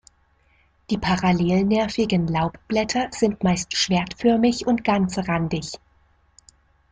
[0.89, 5.73] Die parallelnervigen Laubblätter sind meist schwertförmig und ganzrandig.